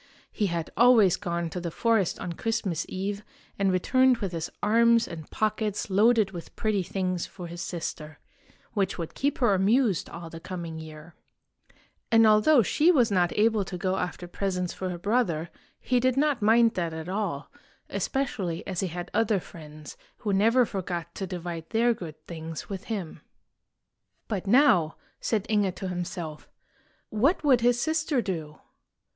He 0.31 0.47
had 0.47 0.71
always 0.75 1.15
gone 1.15 1.51
to 1.51 1.59
the 1.59 1.69
forest 1.69 2.19
on 2.19 2.33
Christmas 2.33 2.87
Eve 2.89 3.23
and 3.59 3.71
returned 3.71 4.17
with 4.17 4.31
his 4.31 4.49
arms 4.63 5.07
and 5.07 5.29
pockets 5.29 5.91
loaded 5.91 6.31
with 6.31 6.55
pretty 6.55 6.81
things 6.81 7.27
for 7.27 7.45
his 7.45 7.61
sister, 7.61 8.17
which 8.73 8.97
would 8.97 9.13
keep 9.13 9.37
her 9.37 9.53
amused 9.53 10.09
all 10.09 10.31
the 10.31 10.39
coming 10.39 10.79
year. 10.79 11.13
And 12.11 12.25
although 12.25 12.63
she 12.63 12.91
was 12.91 13.11
not 13.11 13.31
able 13.37 13.63
to 13.63 13.77
go 13.77 13.97
after 13.97 14.27
presents 14.27 14.73
for 14.73 14.89
her 14.89 14.97
brother, 14.97 15.51
he 15.79 15.99
did 15.99 16.17
not 16.17 16.41
mind 16.41 16.73
that 16.73 16.95
at 16.95 17.07
all, 17.07 17.51
especially 17.87 18.65
as 18.65 18.79
he 18.79 18.87
had 18.87 19.11
other 19.13 19.39
friends 19.39 19.97
who 20.17 20.33
never 20.33 20.65
forgot 20.65 21.13
to 21.13 21.27
divide 21.27 21.69
their 21.69 21.93
good 21.93 22.19
things 22.25 22.67
with 22.67 22.85
him. 22.85 23.07
i43 23.07 23.13
IN 23.13 23.13
THE 23.13 23.13
GREAT 23.13 24.31
WALLED 24.31 24.41
COUNTRY 24.41 24.41
But 24.41 24.47
now, 24.71 24.95
said 25.19 25.45
Inge 25.47 25.75
to 25.75 25.87
himself, 25.89 26.49
what 27.09 27.43
would 27.43 27.61
his 27.61 27.79
sister 27.79 28.19
do? 28.23 28.57